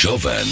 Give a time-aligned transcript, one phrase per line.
[0.00, 0.46] Jovem.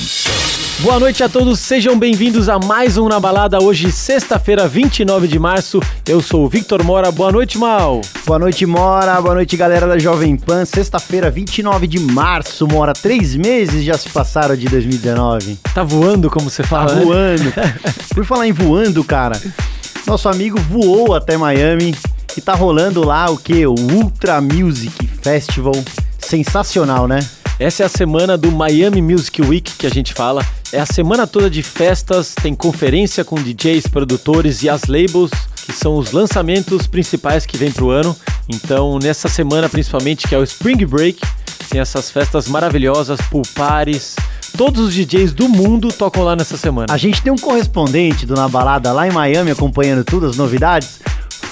[0.80, 3.62] Boa noite a todos, sejam bem-vindos a mais um Na Balada.
[3.62, 5.80] Hoje, sexta-feira, 29 de março.
[6.04, 7.12] Eu sou o Victor Mora.
[7.12, 8.00] Boa noite, Mal.
[8.26, 9.22] Boa noite, Mora.
[9.22, 10.64] Boa noite, galera da Jovem Pan.
[10.64, 12.92] Sexta-feira, 29 de março, Mora.
[12.92, 15.60] Três meses já se passaram de 2019.
[15.72, 17.04] Tá voando, como você fala, tá né?
[17.04, 17.52] voando.
[18.12, 19.40] Por falar em voando, cara,
[20.08, 21.94] nosso amigo voou até Miami
[22.36, 23.64] e tá rolando lá o que?
[23.64, 25.74] O Ultra Music Festival.
[26.18, 27.20] Sensacional, né?
[27.58, 30.44] Essa é a semana do Miami Music Week que a gente fala.
[30.70, 35.30] É a semana toda de festas, tem conferência com DJs, produtores e as labels,
[35.64, 38.14] que são os lançamentos principais que vem pro ano.
[38.46, 41.18] Então, nessa semana principalmente, que é o Spring Break,
[41.70, 44.16] tem essas festas maravilhosas, pool parties.
[44.54, 46.92] Todos os DJs do mundo tocam lá nessa semana.
[46.92, 51.00] A gente tem um correspondente do Na Balada lá em Miami acompanhando tudo, as novidades.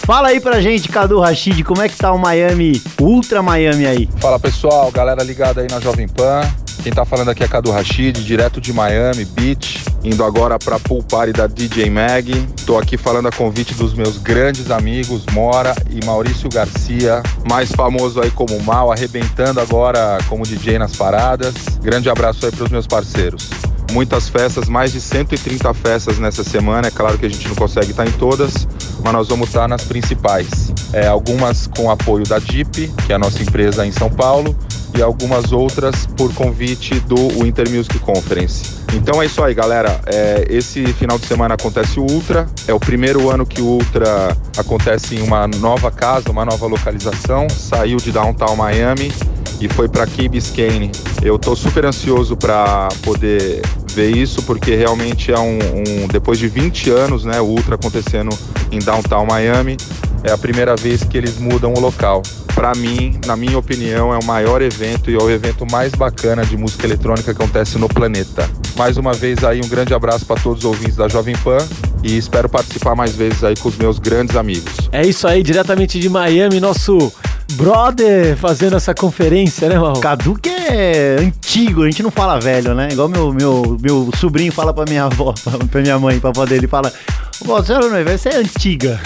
[0.07, 4.09] Fala aí pra gente, Cadu Rashid, como é que tá o Miami, Ultra Miami aí?
[4.21, 6.43] Fala pessoal, galera ligada aí na Jovem Pan.
[6.83, 11.03] Quem tá falando aqui é Cadu Rashid, direto de Miami Beach, indo agora pra pool
[11.03, 12.47] party da DJ Mag.
[12.67, 18.21] Tô aqui falando a convite dos meus grandes amigos Mora e Maurício Garcia, mais famoso
[18.21, 21.55] aí como Mal, arrebentando agora como DJ nas paradas.
[21.81, 23.49] Grande abraço aí pros meus parceiros
[23.93, 26.89] muitas festas, mais de 130 festas nessa semana.
[26.89, 28.67] É claro que a gente não consegue estar em todas,
[29.03, 30.73] mas nós vamos estar nas principais.
[30.93, 34.57] É, algumas com apoio da DIP, que é a nossa empresa em São Paulo,
[34.97, 38.85] e algumas outras por convite do Winter Music Conference.
[38.93, 40.01] Então é isso aí, galera.
[40.07, 42.47] É, esse final de semana acontece o Ultra.
[42.69, 47.49] É o primeiro ano que o Ultra acontece em uma nova casa, uma nova localização.
[47.51, 49.13] Saiu de Downtown Miami
[49.61, 50.91] e foi para Key Biscayne.
[51.23, 53.63] Eu tô super ansioso para poder
[53.93, 58.37] ver isso porque realmente é um, um, depois de 20 anos, né, o Ultra acontecendo
[58.71, 59.77] em Downtown Miami,
[60.23, 62.23] é a primeira vez que eles mudam o local.
[62.55, 66.45] Para mim, na minha opinião, é o maior evento e é o evento mais bacana
[66.47, 68.49] de música eletrônica que acontece no planeta.
[68.77, 71.59] Mais uma vez aí um grande abraço para todos os ouvintes da Jovem Pan
[72.03, 74.73] e espero participar mais vezes aí com os meus grandes amigos.
[74.93, 77.13] É isso aí, diretamente de Miami, nosso
[77.55, 79.95] brother fazendo essa conferência, né, Mal?
[80.01, 82.89] Cadu que é antigo, a gente não fala velho, né?
[82.93, 85.35] Igual meu, meu, meu sobrinho fala pra minha avó,
[85.71, 86.93] pra minha mãe, pra avó dele, fala
[87.41, 89.01] você é você é antiga.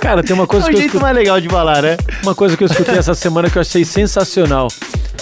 [0.00, 1.96] Cara, tem uma coisa é um que eu jeito mais legal de falar, né?
[2.22, 4.68] Uma coisa que eu escutei essa semana que eu achei sensacional.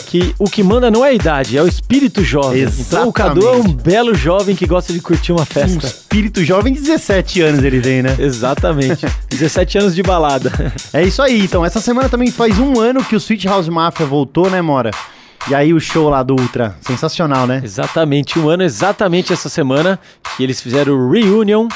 [0.07, 2.63] Que o que manda não é a idade, é o espírito jovem.
[2.63, 2.89] Exatamente.
[2.89, 5.87] Então o Cadu é um belo jovem que gosta de curtir uma festa.
[5.87, 8.17] Um espírito jovem, 17 anos ele tem, né?
[8.19, 9.07] Exatamente.
[9.29, 10.51] 17 anos de balada.
[10.93, 11.41] É isso aí.
[11.41, 14.91] Então, essa semana também faz um ano que o Sweet House Mafia voltou, né, Mora?
[15.49, 17.61] E aí o show lá do Ultra, sensacional, né?
[17.65, 19.99] Exatamente, um ano exatamente essa semana
[20.37, 21.67] que eles fizeram o Reunion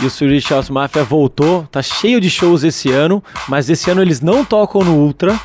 [0.00, 4.00] e o Swedish House Mafia voltou, tá cheio de shows esse ano, mas esse ano
[4.00, 5.38] eles não tocam no Ultra,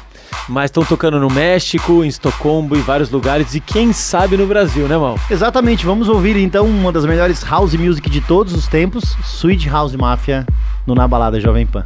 [0.48, 4.88] mas estão tocando no México, em Estocolmo e vários lugares e quem sabe no Brasil,
[4.88, 5.20] né, Mal?
[5.30, 9.96] Exatamente, vamos ouvir então uma das melhores house music de todos os tempos, Sweet House
[9.96, 10.46] Mafia,
[10.86, 11.86] no Na Balada Jovem Pan.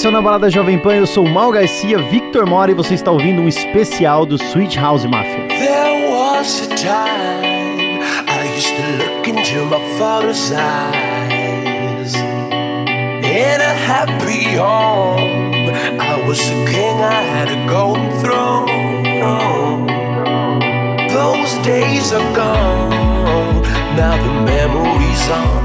[0.00, 2.74] Esse é o na balada Jovem Pan, eu sou o Mal Garcia, Victor Mora e
[2.74, 5.46] você está ouvindo um especial do Sweet House Mafia.
[5.48, 14.56] There was a time I used to look into my father's eyes In a happy
[14.56, 15.68] home
[16.00, 19.86] I was a king, I had a golden throne
[21.10, 22.88] Those days are gone
[23.96, 25.59] Now the memories are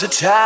[0.00, 0.37] Cause time.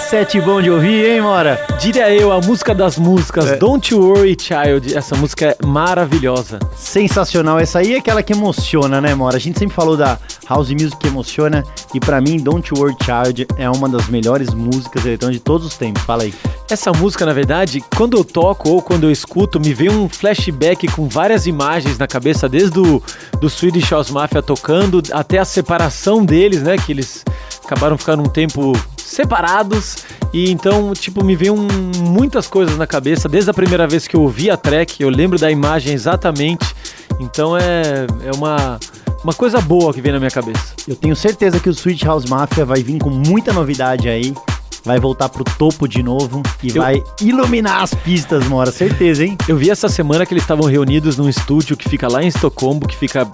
[0.00, 1.66] Sete bom de ouvir, hein, Mora?
[1.80, 3.56] Diria eu, a música das músicas, É.
[3.56, 4.96] Don't You Worry Child.
[4.96, 6.58] Essa música é maravilhosa.
[6.76, 7.58] Sensacional.
[7.58, 9.36] Essa aí é aquela que emociona, né, Mora?
[9.36, 11.64] A gente sempre falou da House Music que emociona.
[11.94, 15.66] E pra mim, Don't You Worry Child é uma das melhores músicas eletrônicas de todos
[15.66, 16.02] os tempos.
[16.02, 16.34] Fala aí.
[16.70, 20.88] Essa música, na verdade, quando eu toco ou quando eu escuto, me vem um flashback
[20.88, 23.02] com várias imagens na cabeça, desde o
[23.40, 26.76] do Swedish House Mafia tocando até a separação deles, né?
[26.76, 27.24] Que eles
[27.64, 28.72] acabaram ficando um tempo
[29.12, 29.96] separados.
[30.32, 31.66] E então, tipo, me vem um-
[32.00, 33.28] muitas coisas na cabeça.
[33.28, 36.74] Desde a primeira vez que eu ouvi a track, eu lembro da imagem exatamente.
[37.20, 38.78] Então é, é uma,
[39.22, 40.74] uma coisa boa que vem na minha cabeça.
[40.88, 44.34] Eu tenho certeza que o Switch House Mafia vai vir com muita novidade aí.
[44.84, 48.72] Vai voltar pro topo de novo e Eu- vai iluminar as pistas, Mora.
[48.72, 49.38] Certeza, hein?
[49.46, 52.80] Eu vi essa semana que eles estavam reunidos num estúdio que fica lá em Estocolmo,
[52.80, 53.28] que fica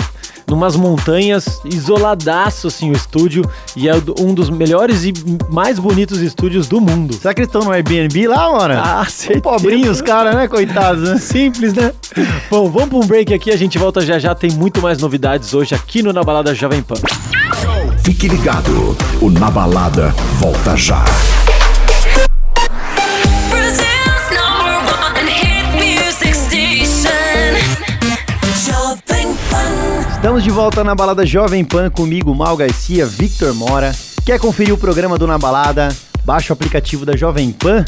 [0.48, 3.44] numas montanhas, isoladaço assim o estúdio,
[3.76, 5.12] e é um dos melhores e
[5.50, 7.14] mais bonitos estúdios do mundo.
[7.14, 8.80] Será que eles estão no Airbnb lá, Mora?
[8.82, 9.40] Ah, certeza.
[9.42, 10.48] pobrinhos os caras, né?
[10.48, 11.18] Coitados, né?
[11.20, 11.92] Simples, né?
[12.50, 15.52] Bom, vamos para um break aqui, a gente volta já já, tem muito mais novidades
[15.54, 16.96] hoje aqui no Na Balada Jovem Pan.
[18.02, 21.04] Fique ligado, o Na Balada volta já.
[30.28, 33.92] Estamos de volta na Balada Jovem Pan comigo, Mal Garcia, Victor Mora.
[34.26, 35.88] Quer conferir o programa do Na Balada?
[36.22, 37.82] Baixa o aplicativo da Jovem Pan.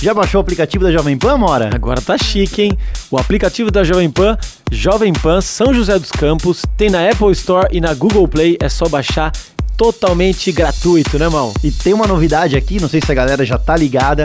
[0.00, 1.68] Já baixou o aplicativo da Jovem Pan, Mora?
[1.70, 2.78] Agora tá chique, hein?
[3.10, 4.38] O aplicativo da Jovem Pan,
[4.70, 8.70] Jovem Pan São José dos Campos, tem na Apple Store e na Google Play, é
[8.70, 9.30] só baixar
[9.76, 11.52] totalmente gratuito, né, Mal?
[11.62, 14.24] E tem uma novidade aqui, não sei se a galera já tá ligada.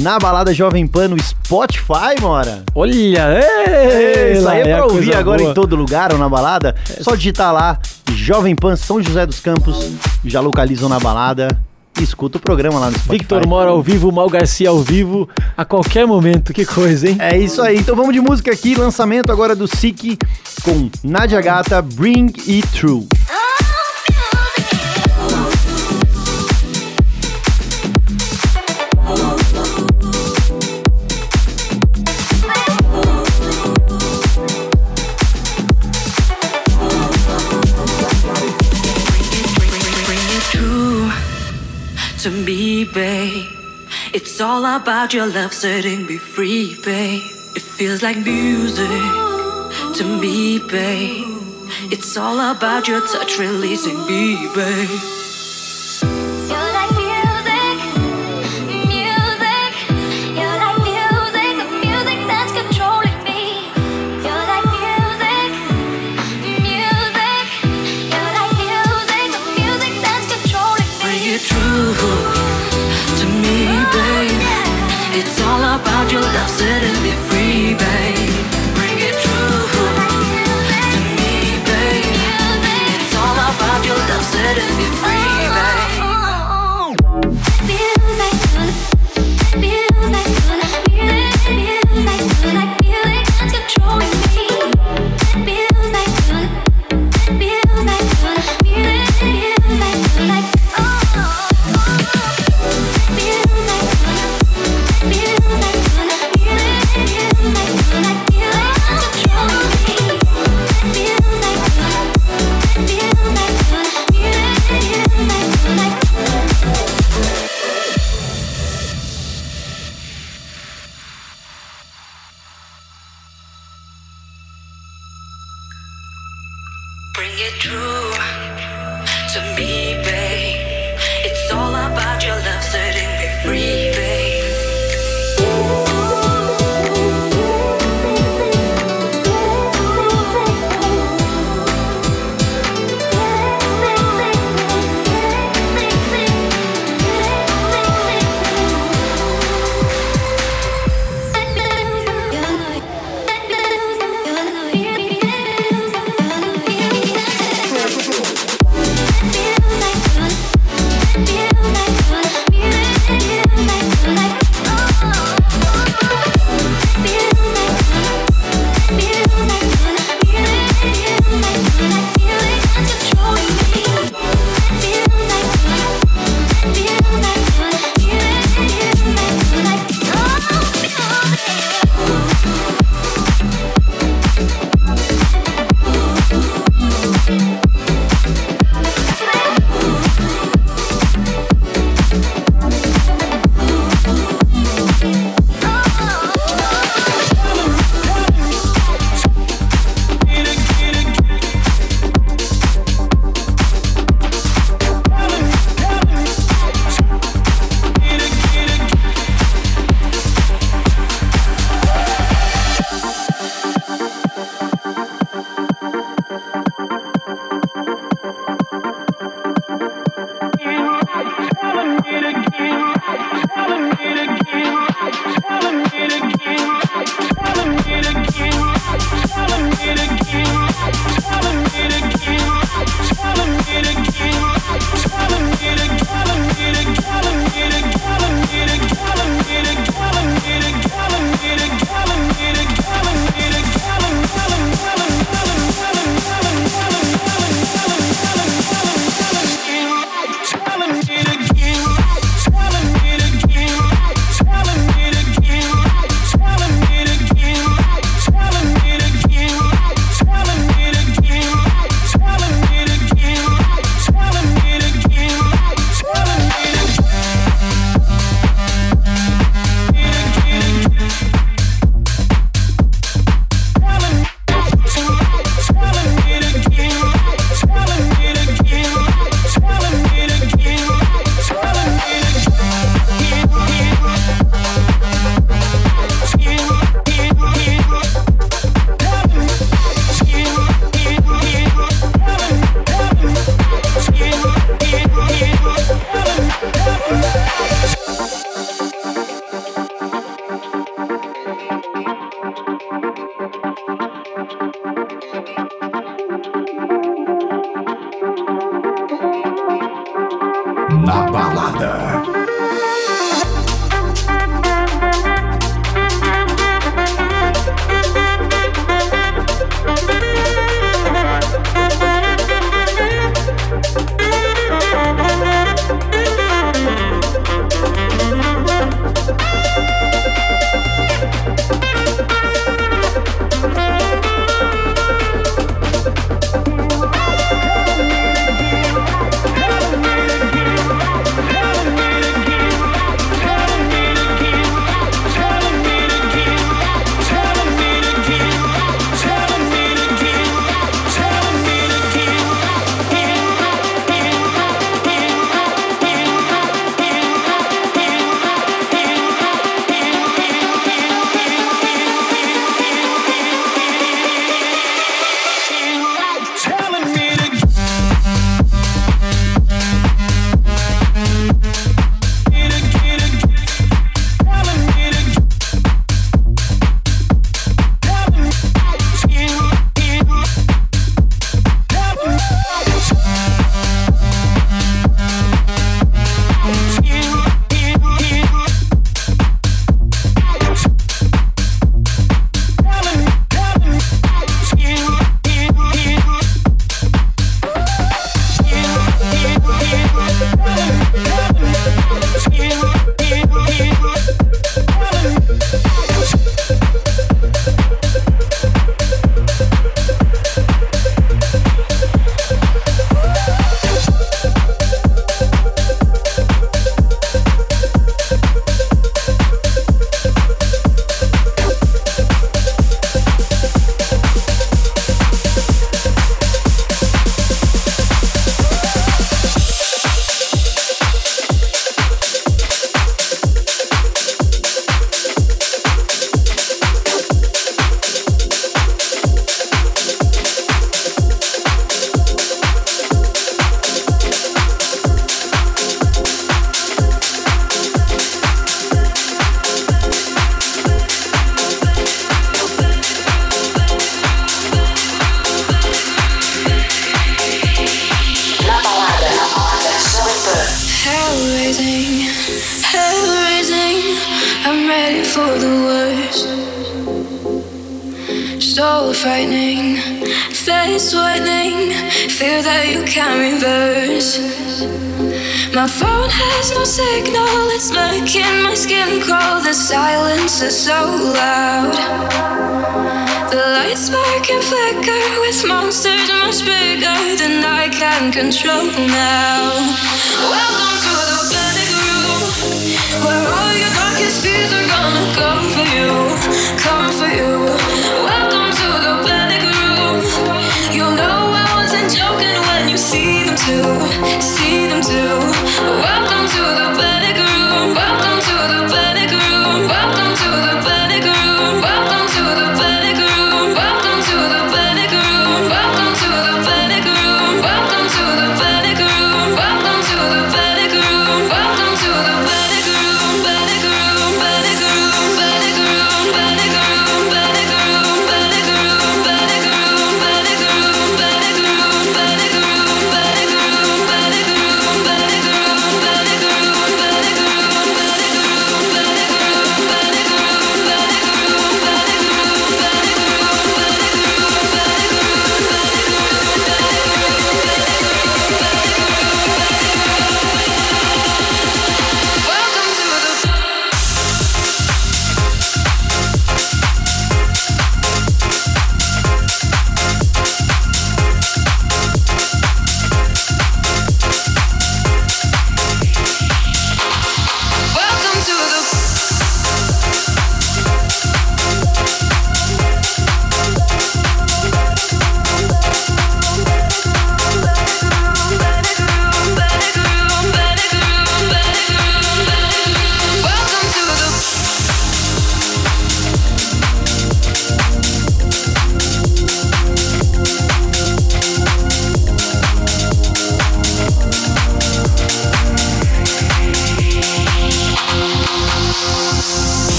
[0.00, 2.64] Na Balada Jovem Pan no Spotify, Mora.
[2.74, 5.50] Olha, É, ei, isso aí é pra a ouvir agora boa.
[5.50, 6.74] em todo lugar ou na balada.
[7.00, 7.78] Só digitar lá
[8.12, 9.92] Jovem Pan São José dos Campos,
[10.24, 11.46] já localizam na balada
[11.98, 13.18] e escuta o programa lá no Spotify.
[13.18, 17.16] Victor Mora ao vivo, Mal Garcia ao vivo, a qualquer momento, que coisa, hein?
[17.20, 20.18] É isso aí, então vamos de música aqui, lançamento agora do Sik
[20.64, 23.06] com Nadia Gata, Bring It True.
[23.06, 23.43] Bring
[42.24, 43.50] to me, babe.
[44.14, 47.20] It's all about your love setting me free, babe.
[47.54, 48.88] It feels like music
[49.96, 51.26] to me, babe.
[51.92, 55.23] It's all about your touch releasing me, babe.
[75.74, 77.23] About your love setting me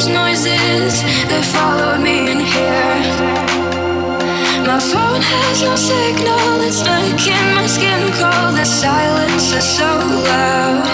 [0.00, 3.00] strange noises that followed me in here.
[4.64, 8.56] My phone has no signal, it's stuck in my skin cold.
[8.56, 9.90] The silence is so
[10.30, 10.84] loud.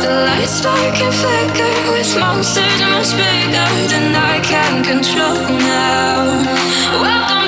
[0.00, 6.42] The lights spark and flicker with monsters much bigger than I can control now.
[7.02, 7.39] Welcome.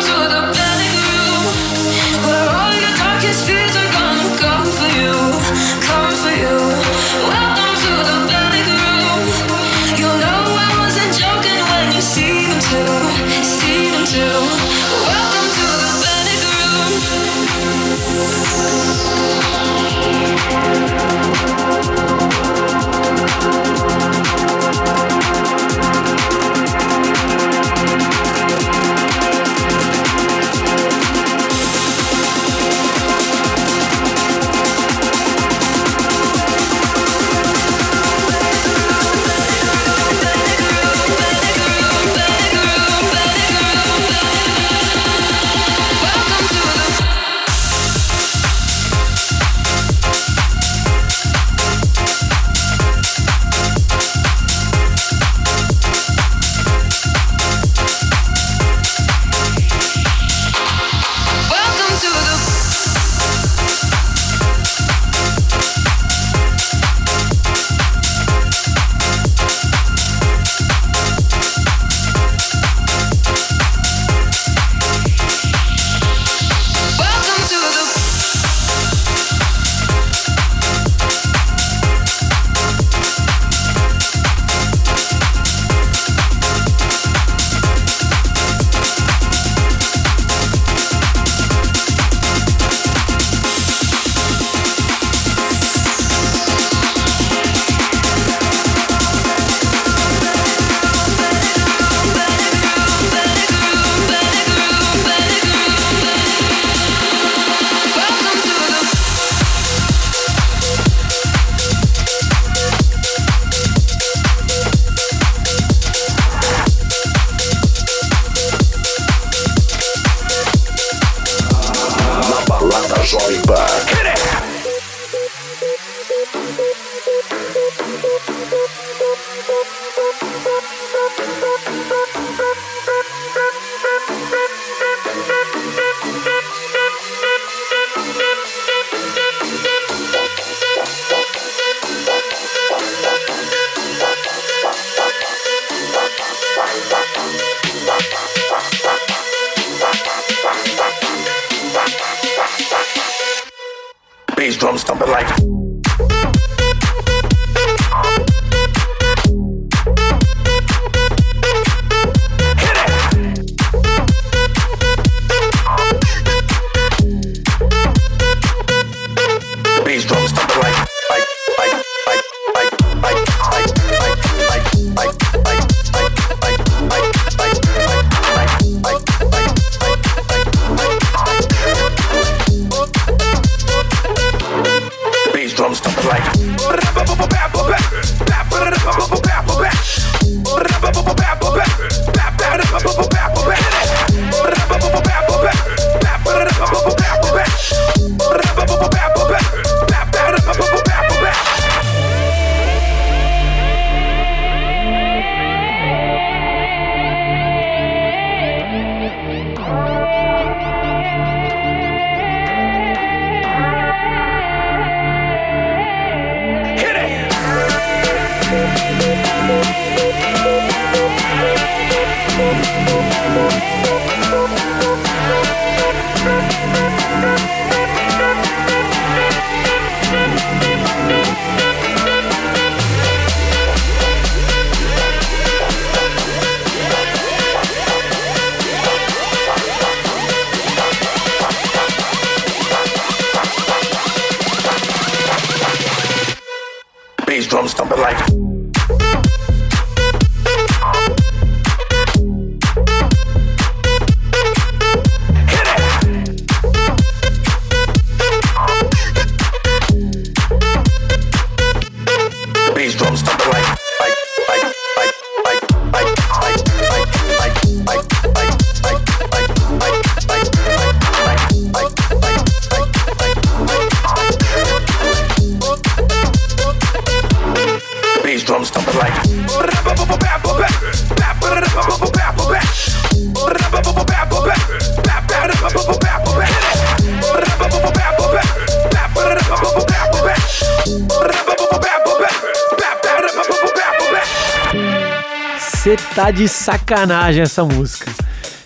[296.33, 298.11] De sacanagem essa música.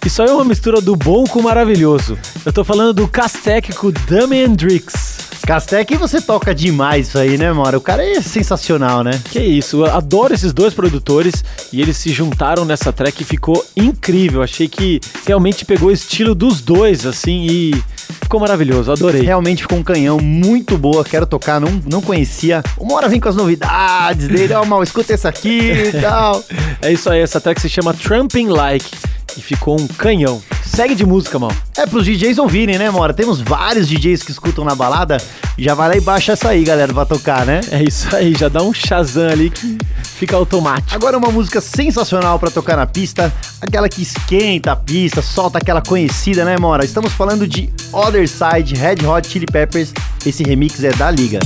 [0.05, 2.17] Isso aí é uma mistura do bom com o maravilhoso.
[2.45, 5.17] Eu tô falando do Castec com Dummy Hendrix.
[5.45, 7.79] Castec, você toca demais isso aí, né, Mora?
[7.79, 9.21] O cara é sensacional, né?
[9.31, 13.65] Que isso, eu adoro esses dois produtores e eles se juntaram nessa track e ficou
[13.77, 14.43] incrível.
[14.43, 17.83] Achei que realmente pegou o estilo dos dois, assim, e
[18.27, 19.23] ficou maravilhoso, adorei.
[19.23, 22.63] Realmente ficou um canhão muito boa, quero tocar, não, não conhecia.
[22.77, 26.45] Uma hora vem com as novidades dele, ó, mal, escuta esse aqui e tal.
[26.87, 28.89] É isso aí, essa track se chama Trumping Like
[29.37, 30.41] e ficou um canhão.
[30.65, 31.51] Segue de música, mal.
[31.77, 33.13] É pros DJs ouvirem, né, Mora?
[33.13, 35.17] Temos vários DJs que escutam na balada.
[35.59, 37.61] Já vai lá e baixa essa aí, galera, pra tocar, né?
[37.73, 40.95] É isso aí, já dá um Shazam ali que fica automático.
[40.95, 45.83] Agora uma música sensacional pra tocar na pista, aquela que esquenta a pista, solta aquela
[45.83, 46.85] conhecida, né, Mora?
[46.85, 49.93] Estamos falando de Other Side, Red Hot Chili Peppers.
[50.25, 51.41] Esse remix é da Liga.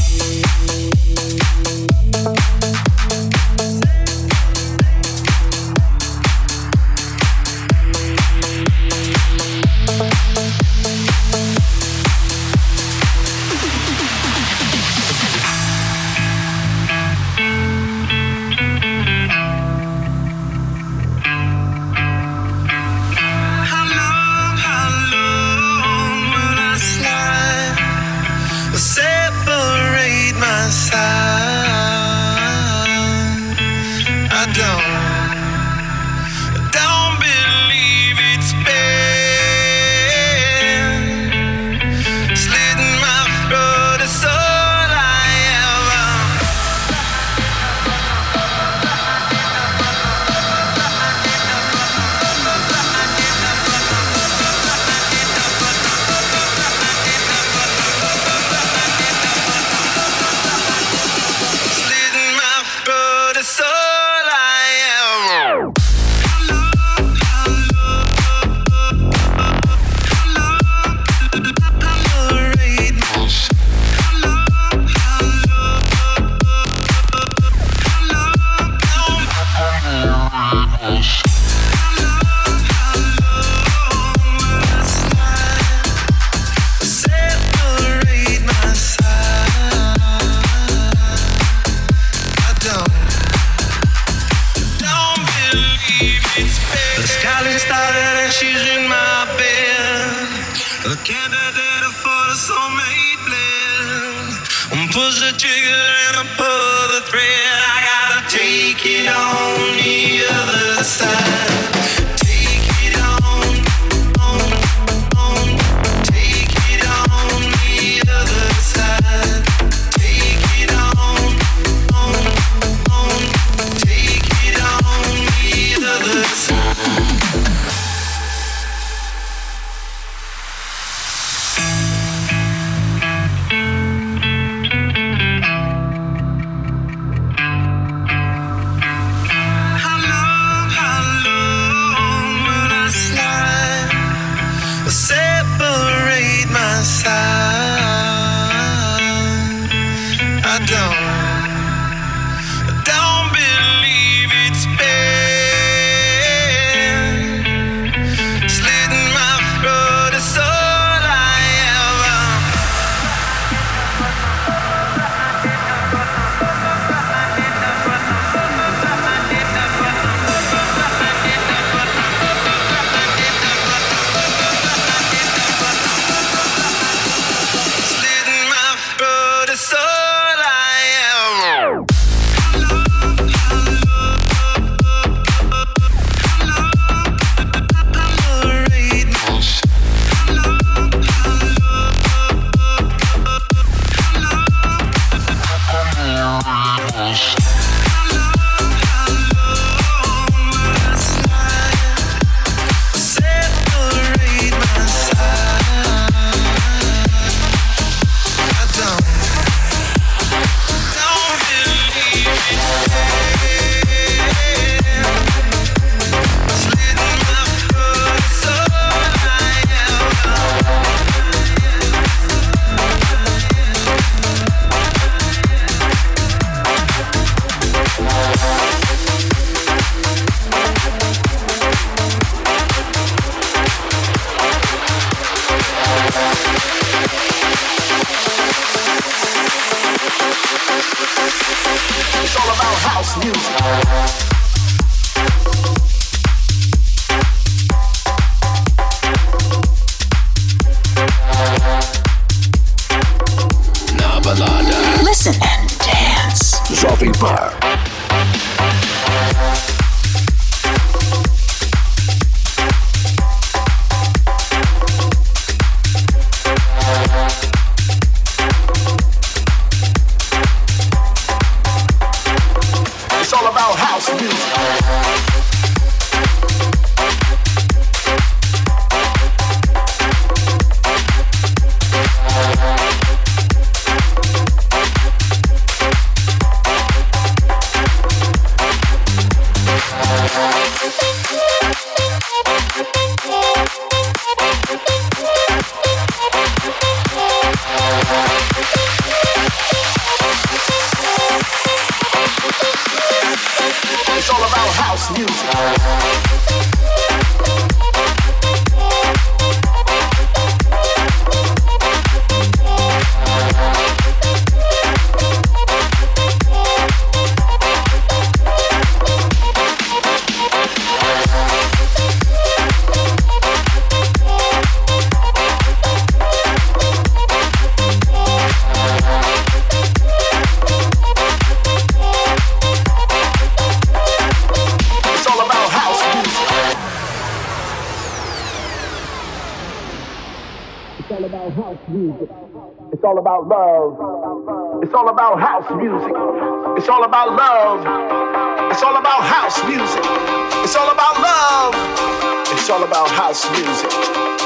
[352.81, 353.91] All about house music.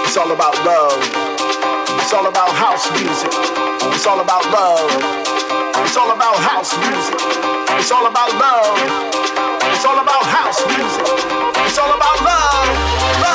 [0.02, 0.98] It's all about love.
[2.00, 3.30] It's all about house music.
[3.94, 4.90] It's all about love.
[5.84, 7.14] It's all about house music.
[7.78, 8.74] It's all about love.
[9.70, 11.06] It's all about house music.
[11.62, 12.66] It's all about love,
[13.22, 13.33] love, love,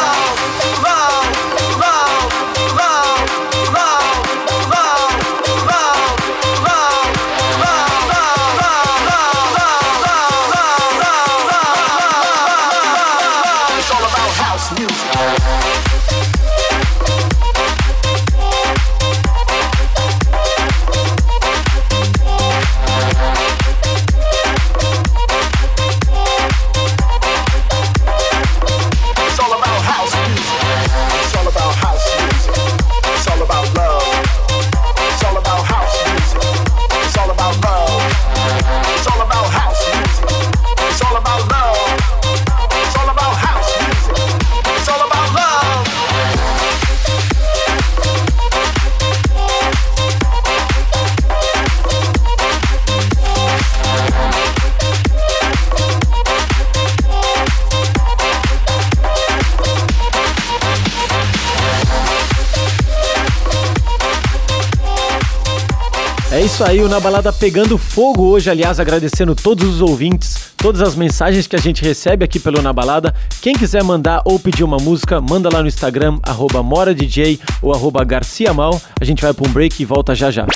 [66.40, 70.82] É isso aí, o Na Balada pegando fogo hoje, aliás, agradecendo todos os ouvintes, todas
[70.82, 73.14] as mensagens que a gente recebe aqui pelo Na Balada.
[73.42, 76.18] Quem quiser mandar ou pedir uma música, manda lá no Instagram,
[76.64, 78.82] MoraDJ ou arroba GarciaMal.
[79.02, 80.48] A gente vai para um break e volta já já.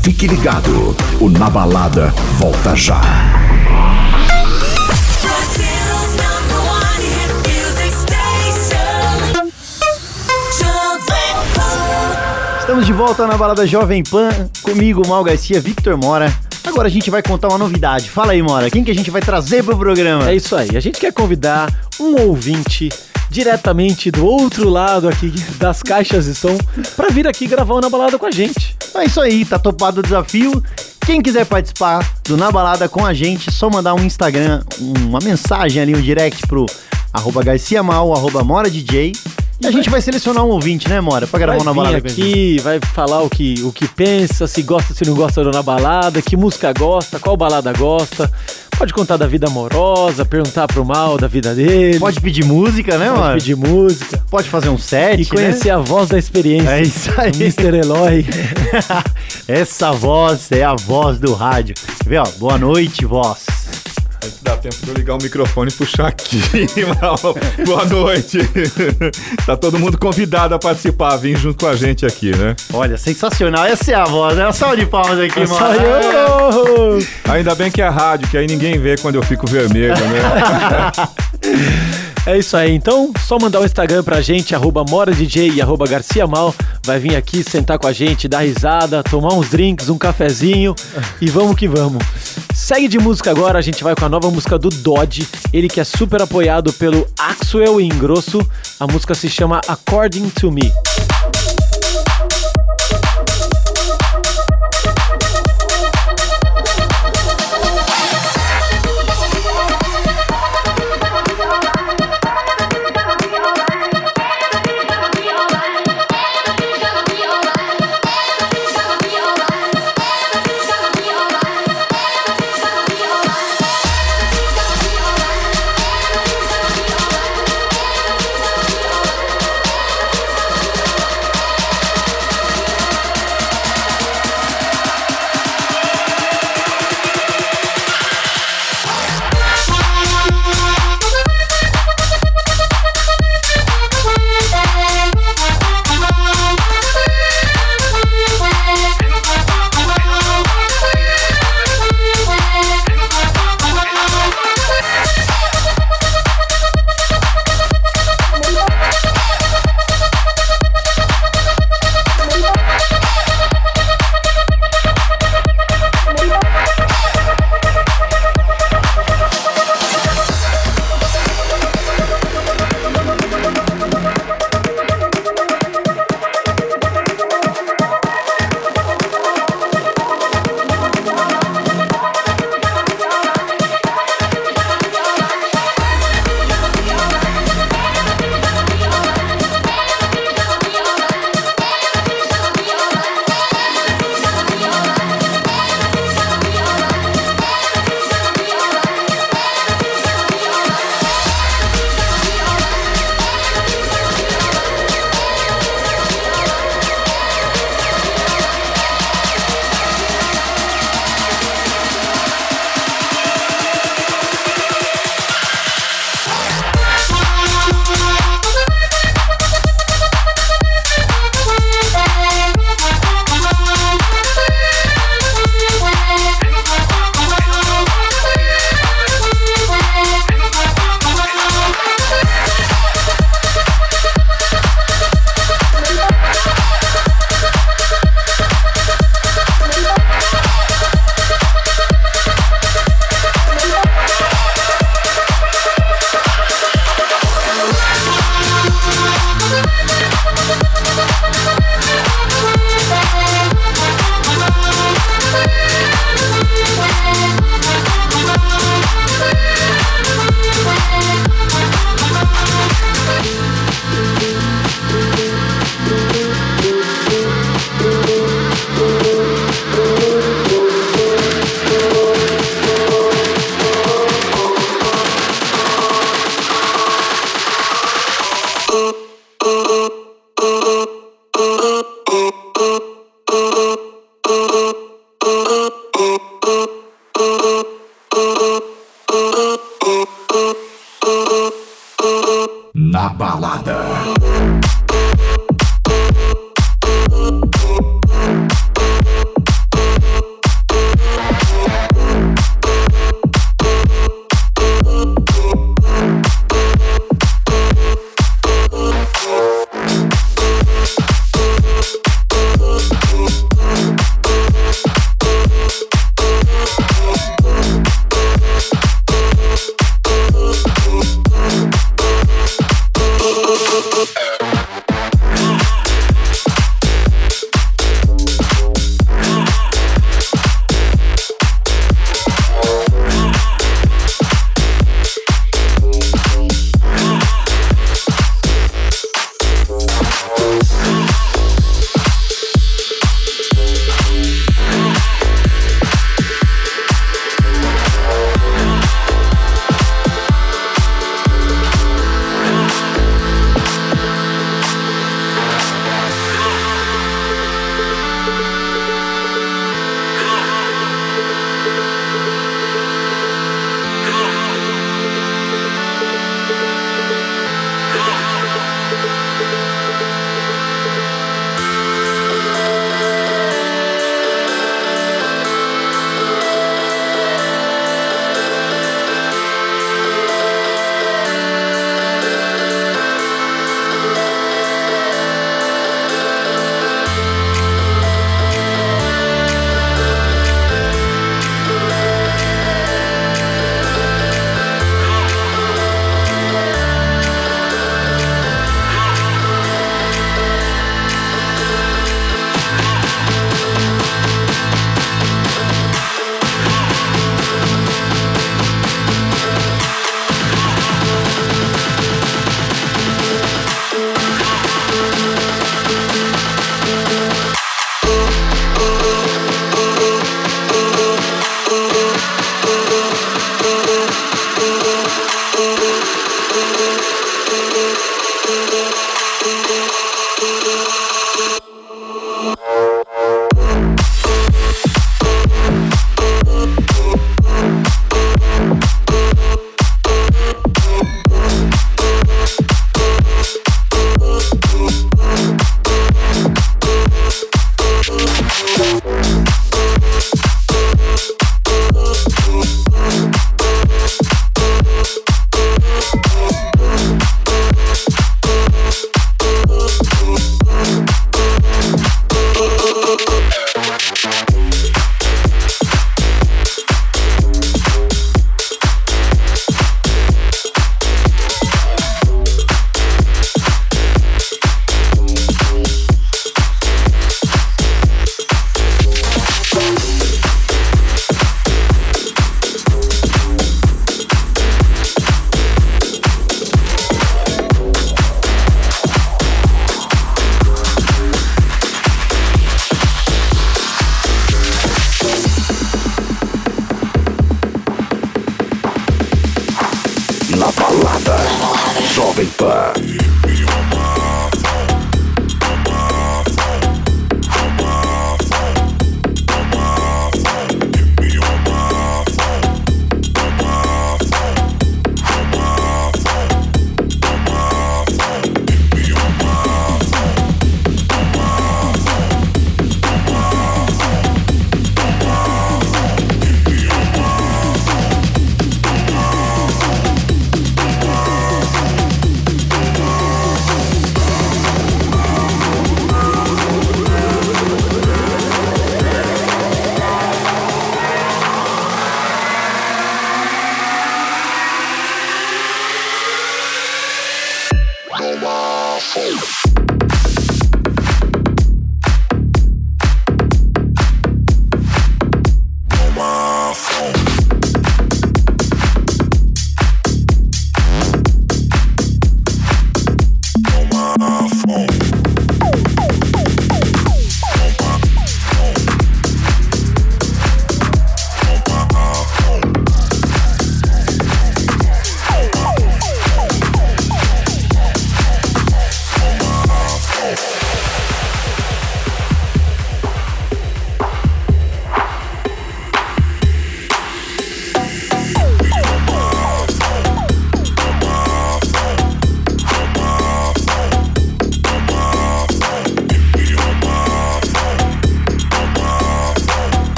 [0.00, 3.43] Fique ligado, o Na Balada volta já.
[12.64, 14.30] Estamos de volta na balada Jovem Pan,
[14.62, 16.34] comigo, Mal Garcia, Victor Mora.
[16.64, 18.08] Agora a gente vai contar uma novidade.
[18.08, 20.30] Fala aí, Mora, quem que a gente vai trazer pro programa?
[20.30, 22.88] É isso aí, a gente quer convidar um ouvinte
[23.28, 26.56] diretamente do outro lado aqui das caixas de som
[26.96, 28.74] para vir aqui gravar Na Balada com a gente.
[28.94, 30.64] É isso aí, tá topado o desafio.
[31.04, 35.82] Quem quiser participar do Na Balada com a gente, só mandar um Instagram, uma mensagem
[35.82, 36.64] ali, um direct pro
[37.12, 39.12] arroba garciamal, arroba moradj.
[39.60, 41.26] E a gente vai selecionar um ouvinte, né, Mora?
[41.26, 44.62] Pra gravar vai um vir Balada aqui, vai falar o que, o que pensa, se
[44.62, 48.30] gosta, se não gosta do Na Balada, que música gosta, qual balada gosta.
[48.76, 52.00] Pode contar da vida amorosa, perguntar pro mal da vida dele.
[52.00, 53.34] Pode pedir música, né, Pode Mora?
[53.34, 54.22] pedir música.
[54.28, 55.74] Pode fazer um set, E conhecer né?
[55.74, 56.70] a voz da experiência.
[56.70, 57.30] É isso aí.
[57.30, 57.76] O Mr.
[57.78, 58.26] Eloy.
[59.46, 61.76] Essa voz é a voz do rádio.
[62.02, 62.26] Quer ver, ó?
[62.38, 63.46] Boa noite, voz.
[64.42, 66.40] Dá tempo de eu ligar o microfone e puxar aqui.
[67.66, 68.38] Boa noite.
[69.46, 72.56] Tá todo mundo convidado a participar, vir junto com a gente aqui, né?
[72.72, 73.64] Olha, sensacional.
[73.66, 74.50] Essa é a voz, né?
[74.52, 75.76] Salva de palmas aqui, É Mora.
[77.30, 80.92] Ainda bem que é rádio, que aí ninguém vê quando eu fico vermelho, né?
[82.26, 86.54] É isso aí, então só mandar o Instagram pra gente, arroba MoraDJ e arroba GarciaMal.
[86.82, 90.74] Vai vir aqui sentar com a gente, dar risada, tomar uns drinks, um cafezinho
[91.20, 92.02] e vamos que vamos.
[92.54, 95.80] Segue de música agora, a gente vai com a nova música do Dodge, ele que
[95.80, 98.40] é super apoiado pelo Axwell Ingrosso.
[98.80, 100.72] A música se chama According to Me.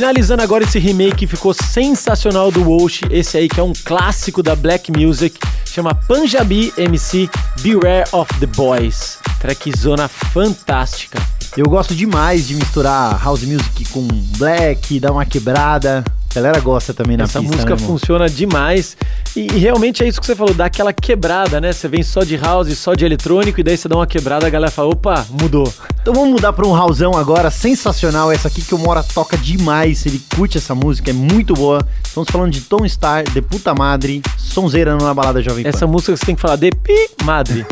[0.00, 4.42] Finalizando agora esse remake que ficou sensacional do Walsh, esse aí que é um clássico
[4.42, 7.28] da Black Music, chama Punjabi MC
[7.60, 9.18] Beware of the Boys.
[9.38, 11.22] Trackzona fantástica.
[11.54, 16.02] Eu gosto demais de misturar house music com black, dar uma quebrada.
[16.30, 18.96] A galera gosta também na Essa pista, música né, funciona demais
[19.36, 21.74] e, e realmente é isso que você falou, dá aquela quebrada, né?
[21.74, 24.50] Você vem só de house, só de eletrônico e daí você dá uma quebrada, a
[24.50, 25.70] galera fala, opa, mudou.
[26.00, 28.32] Então vamos mudar pra um houseão agora, sensacional.
[28.32, 31.86] Essa aqui que o Mora toca demais, ele curte essa música, é muito boa.
[32.02, 35.68] Estamos falando de Tom Star, de puta madre, sonzeira na balada Jovem Pan.
[35.68, 37.66] Essa música você tem que falar de pi madre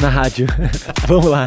[0.00, 0.46] na rádio.
[1.08, 1.46] Vamos lá.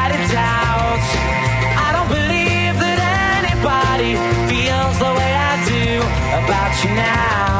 [6.85, 7.50] now.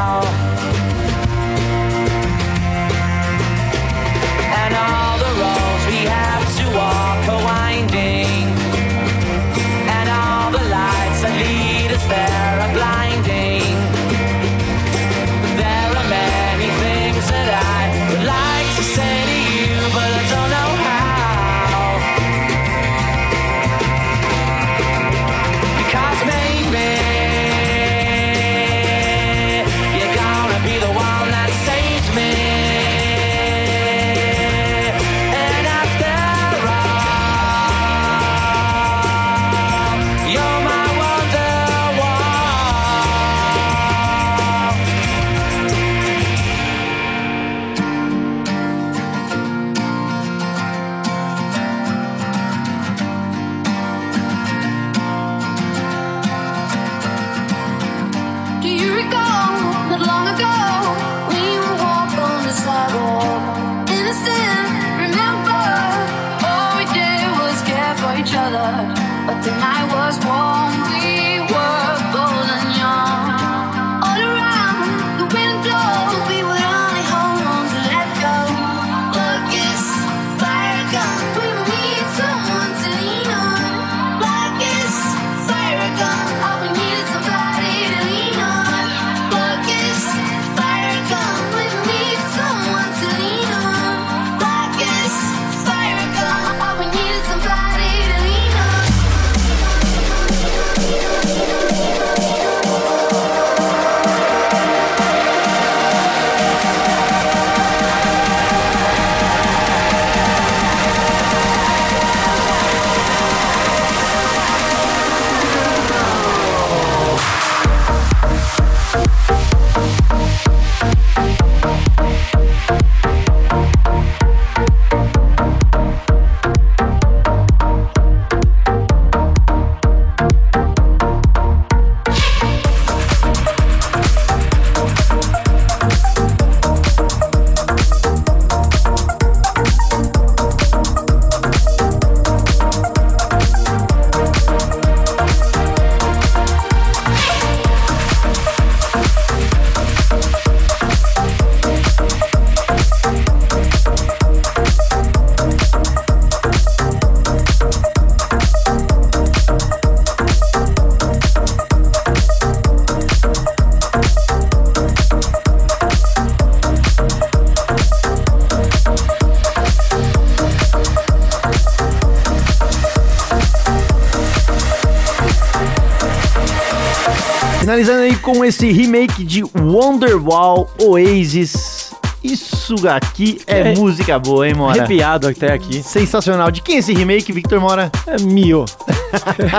[177.62, 181.94] Finalizando aí com esse remake de Wonderwall Oasis.
[182.20, 183.74] Isso aqui é, É.
[183.76, 184.80] música boa, hein, Mora?
[184.80, 185.80] Arrepiado até aqui.
[185.80, 186.50] Sensacional.
[186.50, 187.88] De quem é esse remake, Victor Mora?
[188.04, 188.64] É Mio.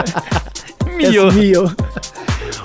[0.98, 1.30] Mio.
[1.30, 1.76] É Mio.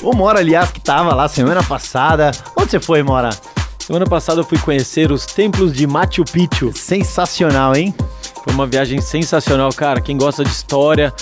[0.02, 2.32] O Mora, aliás, que tava lá semana passada.
[2.56, 3.30] Onde você foi, Mora?
[3.78, 6.72] Semana passada eu fui conhecer os templos de Machu Picchu.
[6.74, 7.94] Sensacional, hein?
[8.42, 10.00] Foi uma viagem sensacional, cara.
[10.00, 11.14] Quem gosta de história,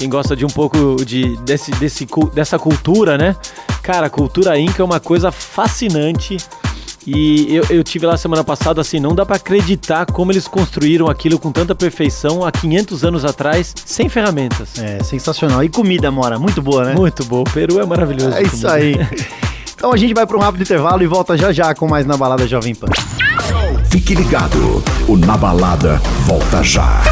[0.00, 3.36] quem gosta de um pouco de, desse, desse, dessa cultura, né?
[3.82, 6.38] Cara, a cultura inca é uma coisa fascinante.
[7.06, 11.06] E eu, eu tive lá semana passada, assim, não dá pra acreditar como eles construíram
[11.06, 14.78] aquilo com tanta perfeição há 500 anos atrás, sem ferramentas.
[14.78, 15.62] É, sensacional.
[15.62, 16.94] E comida, Mora, muito boa, né?
[16.94, 17.42] Muito bom.
[17.42, 18.34] O Peru é maravilhoso.
[18.34, 18.94] É isso aí.
[19.74, 22.16] Então a gente vai para um rápido intervalo e volta já já com mais na
[22.16, 22.88] balada Jovem Pan.
[23.90, 27.02] Fique ligado, o Na Balada volta já.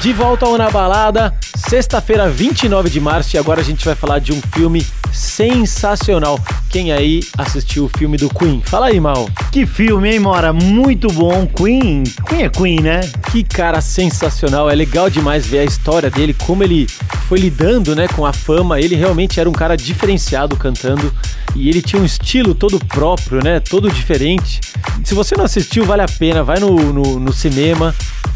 [0.00, 4.18] De volta ao Na Balada, sexta-feira, 29 de março, e agora a gente vai falar
[4.18, 6.40] de um filme sensacional.
[6.70, 8.62] Quem aí assistiu o filme do Queen?
[8.64, 9.28] Fala aí, Mal.
[9.52, 10.54] Que filme, hein, Mora?
[10.54, 11.46] Muito bom.
[11.46, 12.04] Queen.
[12.26, 13.00] Queen é Queen, né?
[13.30, 14.70] Que cara sensacional.
[14.70, 16.86] É legal demais ver a história dele, como ele
[17.28, 18.80] foi lidando, né, com a fama.
[18.80, 21.12] Ele realmente era um cara diferenciado cantando
[21.54, 24.60] e ele tinha um estilo todo próprio, né, todo diferente.
[25.04, 26.42] Se você não assistiu, vale a pena.
[26.42, 27.94] Vai no, no, no cinema,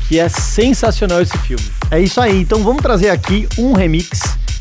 [0.09, 1.54] que é sensacional esse filme.
[1.91, 2.41] É isso aí.
[2.41, 4.21] Então vamos trazer aqui um remix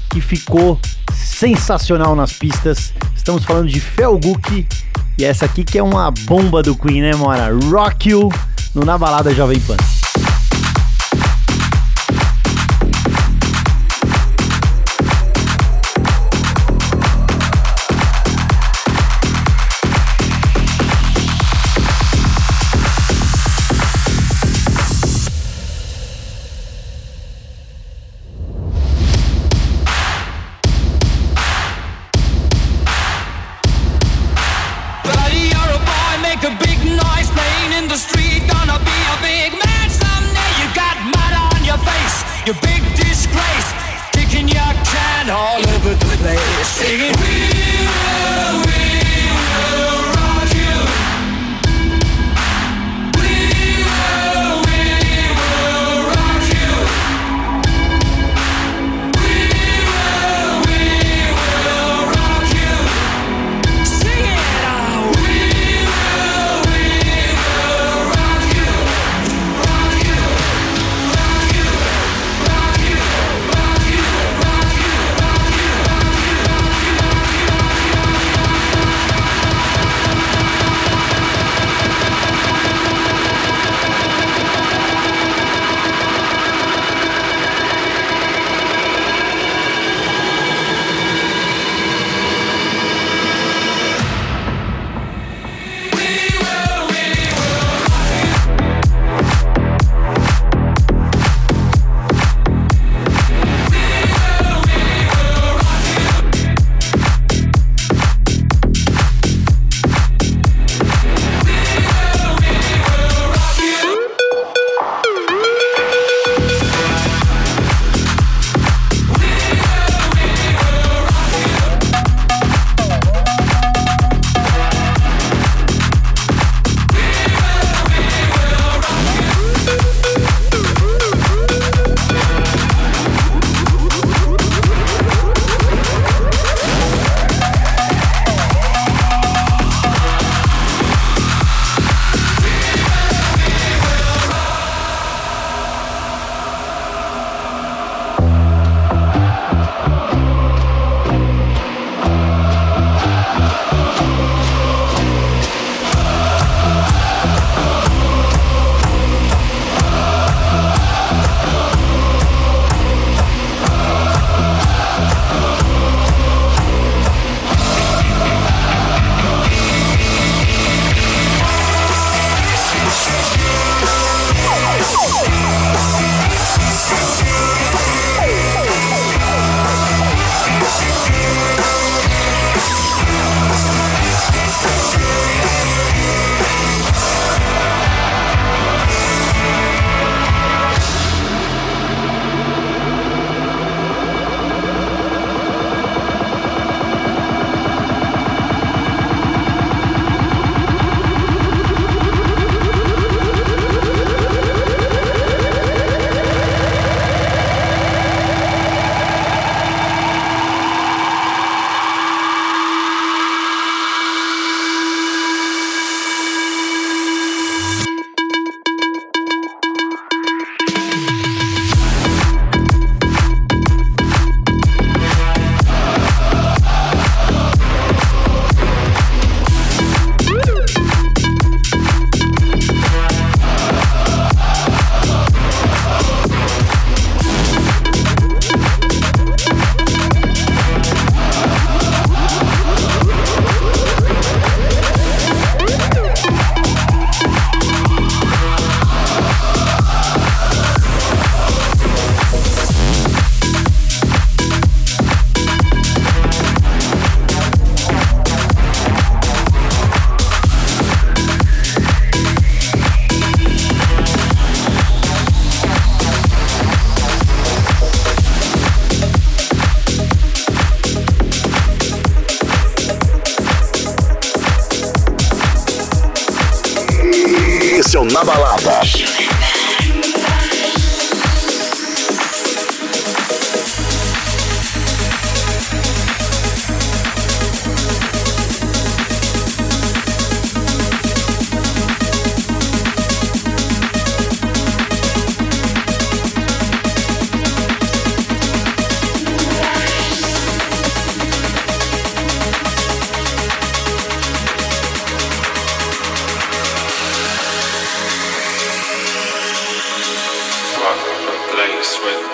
[0.10, 0.80] que ficou
[1.16, 2.94] sensacional nas pistas.
[3.16, 4.68] Estamos falando de Felguk
[5.18, 7.50] e essa aqui que é uma bomba do Queen, né, Mora?
[7.70, 8.30] Rock You
[8.74, 9.78] no Na Balada Jovem Pan.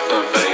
[0.10, 0.49] the.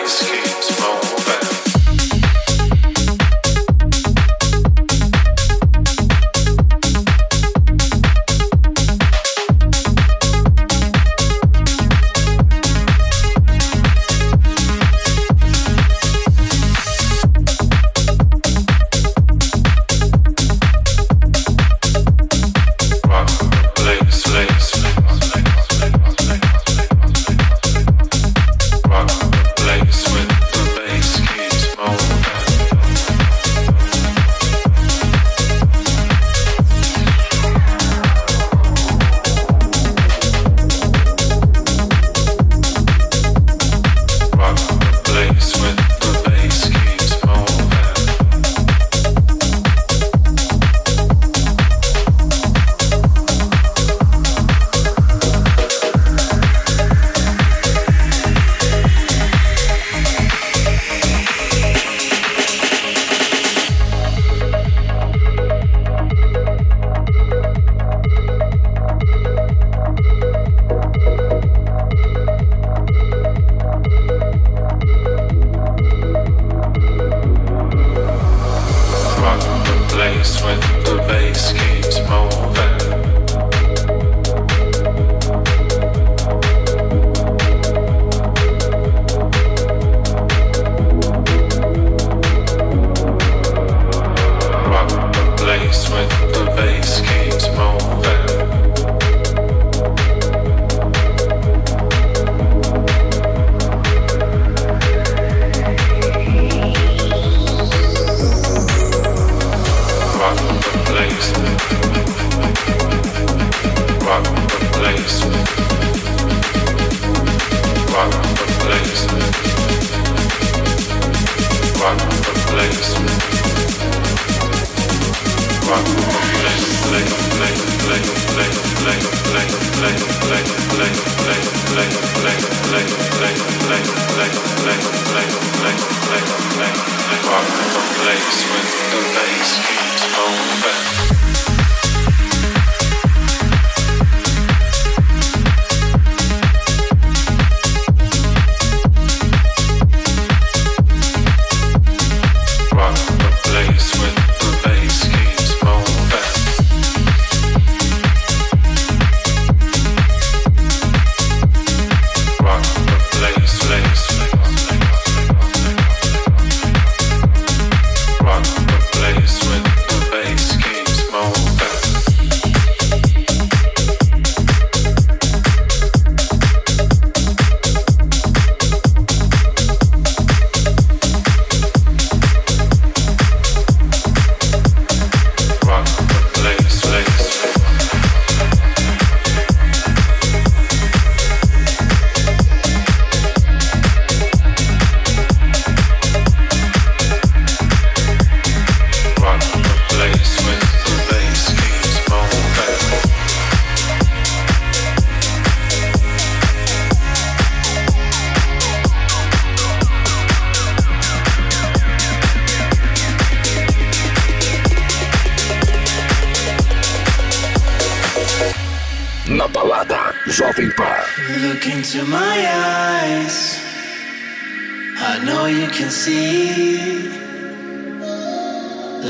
[225.85, 227.09] can see.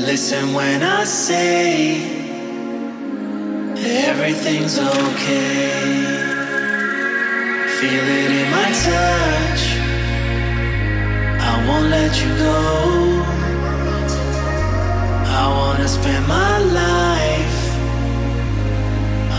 [0.08, 2.02] Listen when I say
[4.08, 5.70] everything's okay.
[7.78, 9.62] Feel it in my touch.
[11.50, 12.60] I won't let you go.
[15.40, 17.58] I wanna spend my life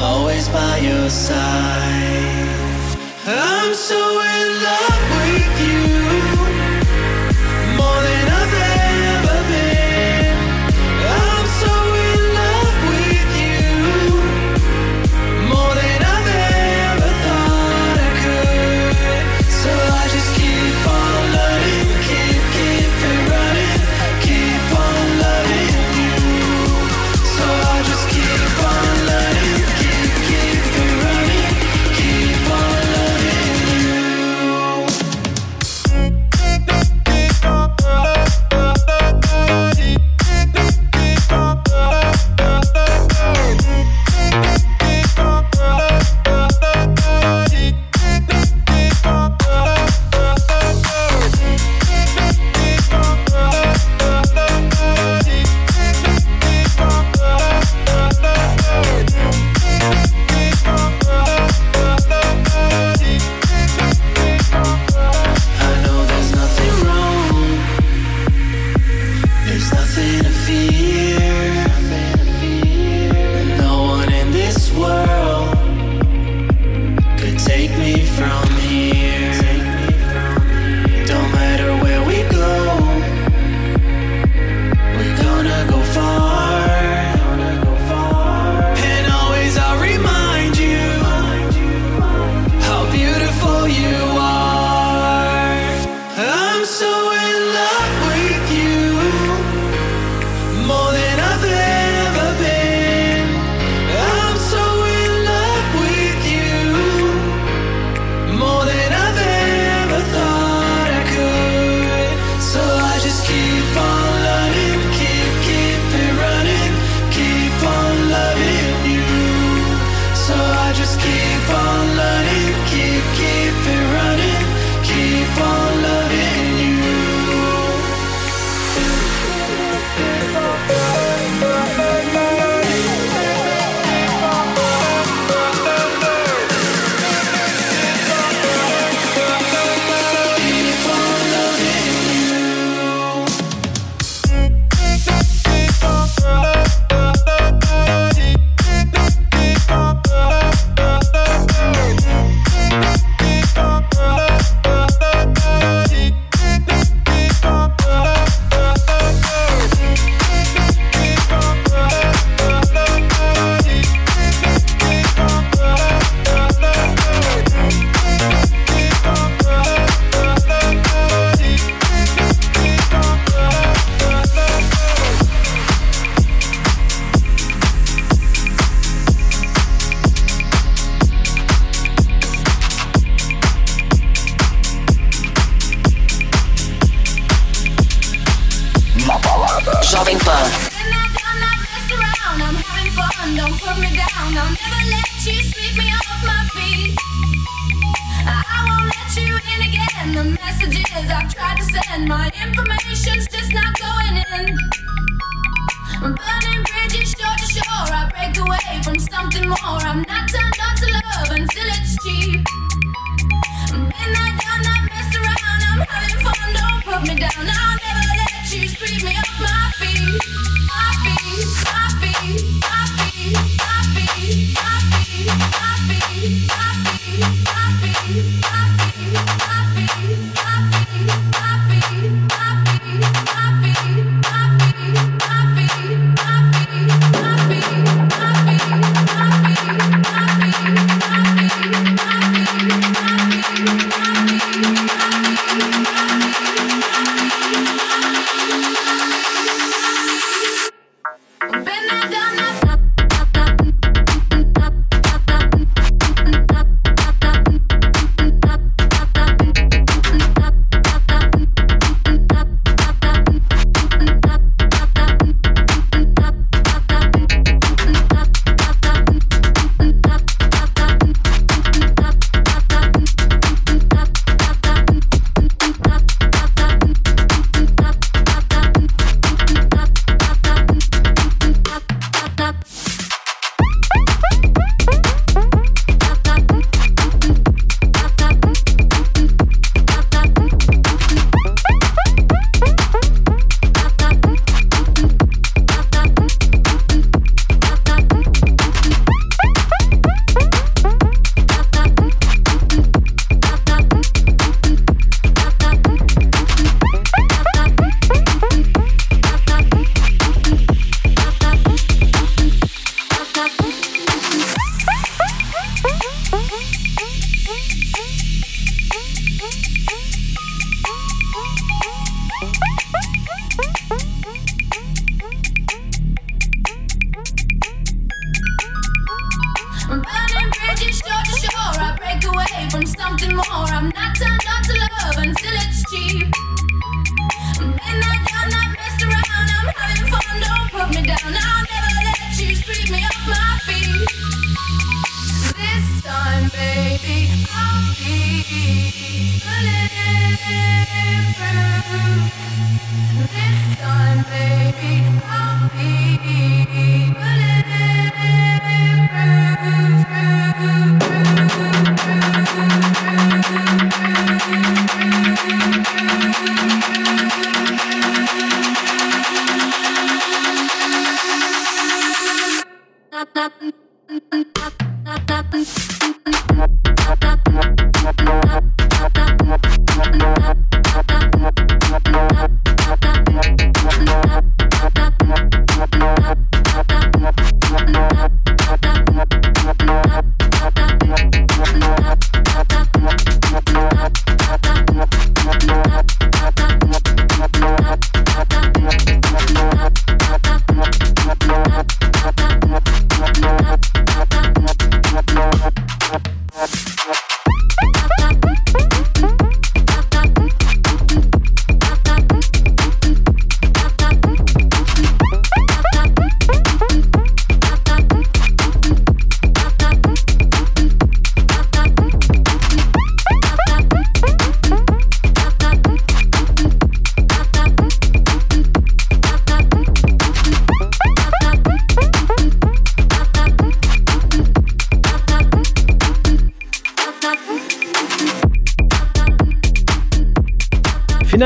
[0.09, 2.47] always by your side.
[3.27, 4.01] I'm so
[4.33, 5.96] in love with you.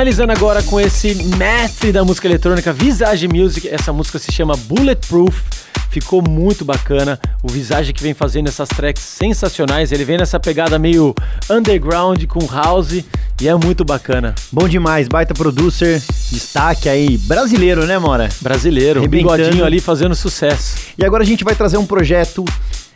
[0.02, 3.70] Finalizando agora com esse mestre da música eletrônica, Visage Music.
[3.70, 5.44] Essa música se chama Bulletproof.
[5.92, 7.20] Ficou muito bacana.
[7.44, 9.92] O Visage que vem fazendo essas tracks sensacionais.
[9.92, 11.14] Ele vem nessa pegada meio
[11.48, 13.04] underground com house
[13.40, 14.34] e é muito bacana.
[14.52, 16.02] Bom demais, baita producer,
[16.32, 18.28] destaque aí, brasileiro, né, Mora?
[18.42, 20.78] Brasileiro, o bigodinho ali fazendo sucesso.
[20.98, 22.44] E agora a gente vai trazer um projeto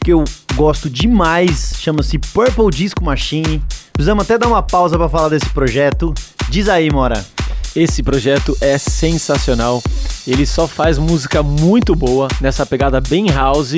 [0.04, 0.24] que eu
[0.56, 3.62] gosto demais, chama-se Purple Disco Machine.
[3.94, 6.12] Precisamos até dar uma pausa pra falar desse projeto.
[6.56, 7.22] Diz aí, Mora.
[7.76, 9.84] Esse projeto é sensacional.
[10.26, 13.76] Ele só faz música muito boa nessa pegada bem house,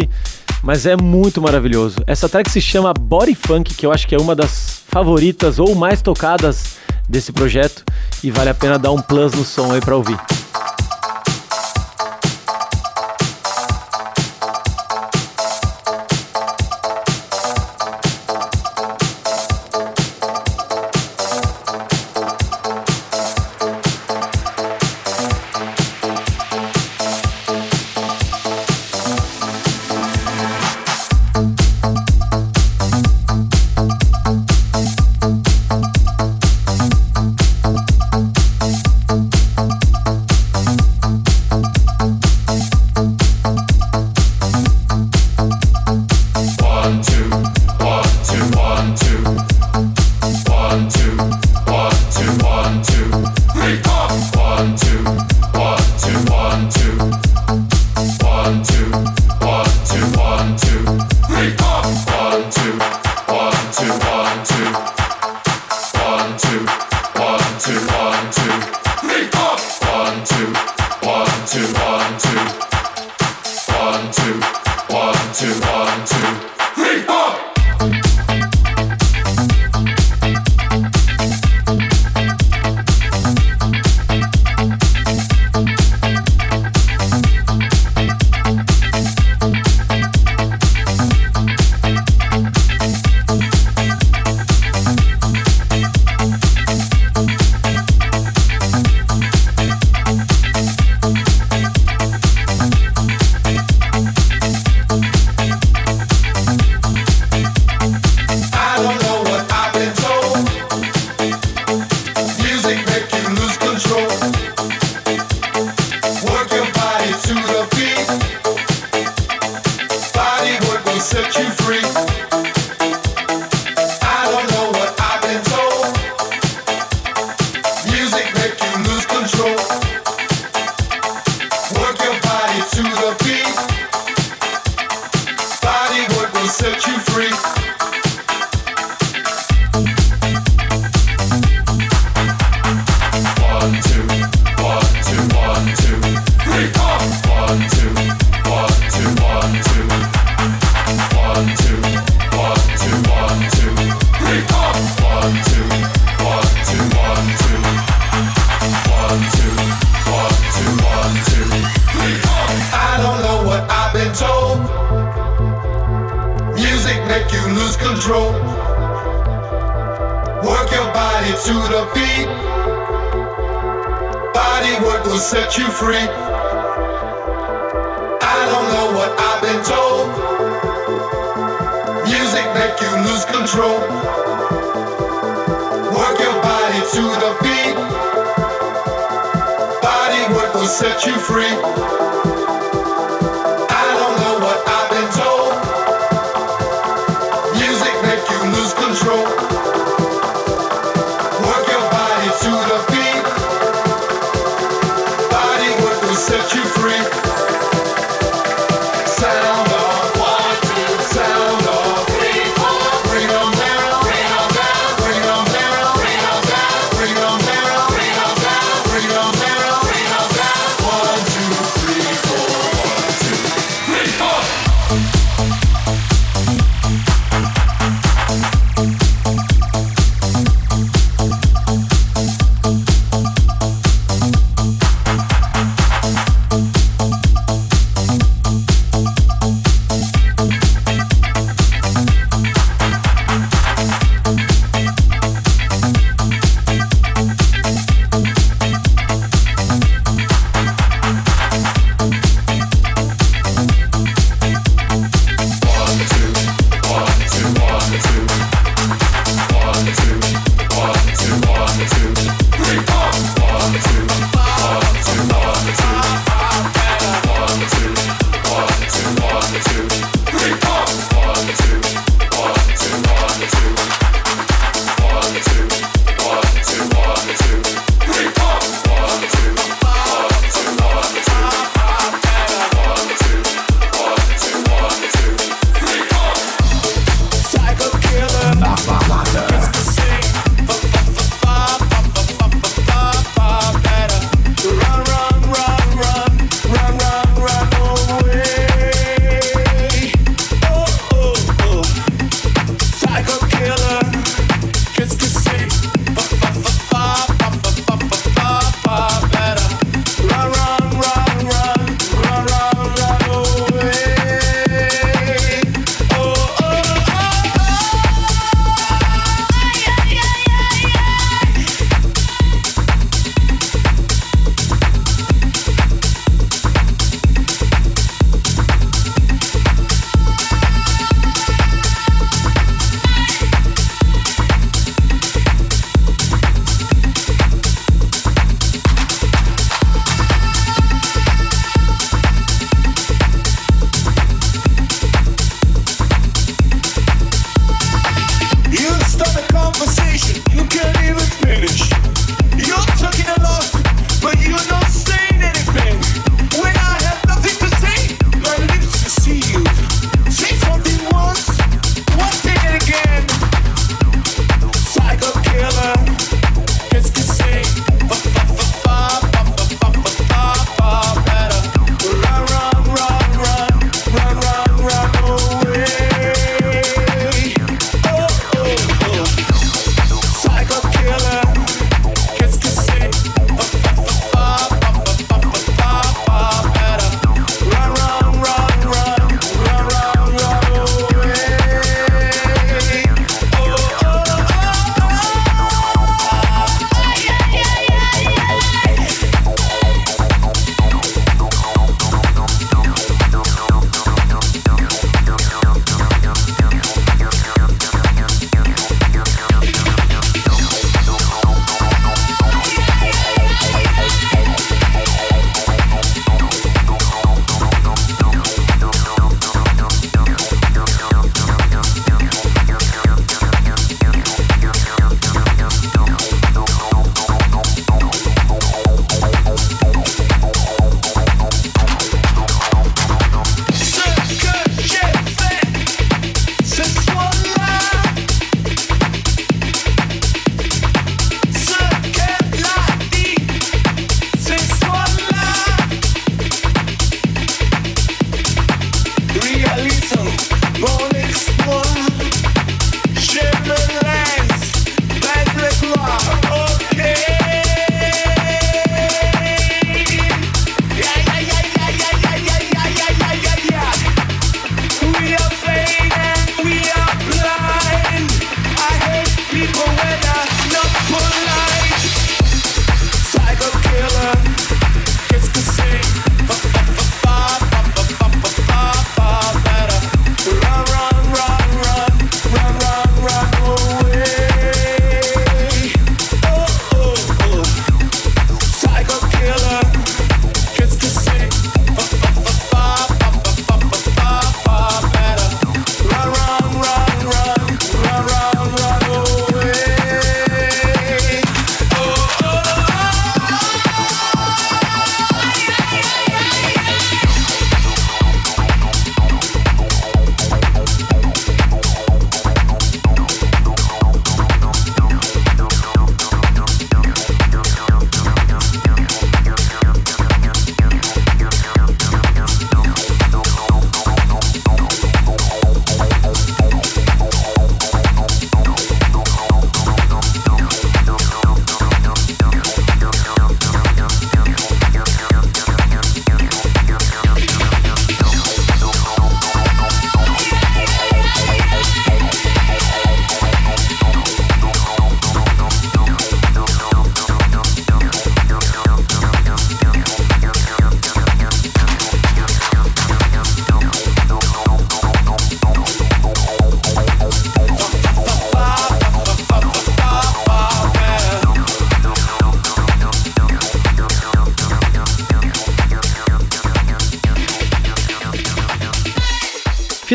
[0.61, 1.97] mas é muito maravilhoso.
[2.05, 5.73] Essa track se chama Body Funk, que eu acho que é uma das favoritas ou
[5.73, 6.77] mais tocadas
[7.09, 7.83] desse projeto
[8.23, 10.19] e vale a pena dar um plus no som aí pra ouvir.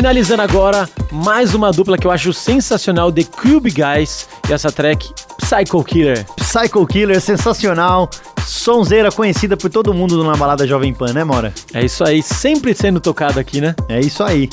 [0.03, 5.13] Finalizando agora, mais uma dupla que eu acho sensacional, The Cube Guys, e essa track
[5.37, 6.25] Psycho Killer.
[6.35, 8.09] Psycho Killer, sensacional.
[8.45, 11.53] Sonzeira conhecida por todo mundo na balada Jovem Pan, né, Mora?
[11.73, 13.73] É isso aí, sempre sendo tocado aqui, né?
[13.87, 14.49] É isso aí.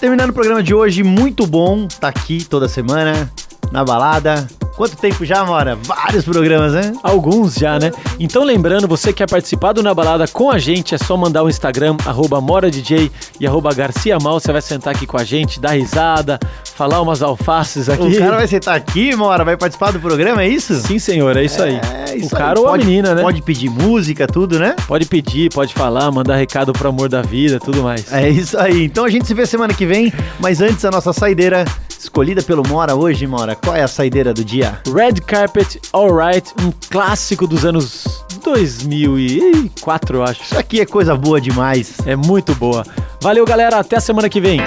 [0.00, 3.30] Terminando o programa de hoje, muito bom tá aqui toda semana
[3.70, 4.48] na balada.
[4.76, 5.74] Quanto tempo já, Mora?
[5.74, 6.92] Vários programas, né?
[7.02, 7.90] Alguns já, né?
[8.20, 11.42] Então lembrando, você que quer participar do Na Balada com a gente, é só mandar
[11.42, 14.38] o um Instagram, arroba MoraDJ e arroba Garcia Mal.
[14.38, 16.38] Você vai sentar aqui com a gente, dar risada,
[16.74, 18.02] falar umas alfaces aqui.
[18.02, 20.74] O cara vai sentar aqui, Mora, vai participar do programa, é isso?
[20.74, 21.80] Sim, senhor, é isso aí.
[22.06, 22.58] É isso o cara aí.
[22.58, 23.22] ou pode, a menina, né?
[23.22, 24.76] Pode pedir música, tudo, né?
[24.86, 28.12] Pode pedir, pode falar, mandar recado pro amor da vida, tudo mais.
[28.12, 28.84] É isso aí.
[28.84, 31.64] Então a gente se vê semana que vem, mas antes a nossa saideira
[31.98, 33.56] escolhida pelo Mora hoje, Mora.
[33.56, 34.65] Qual é a saideira do dia?
[34.92, 40.42] Red Carpet Alright, um clássico dos anos 2004, eu acho.
[40.42, 41.96] Isso aqui é coisa boa demais.
[42.06, 42.84] É muito boa.
[43.20, 43.78] Valeu, galera.
[43.78, 44.60] Até a semana que vem.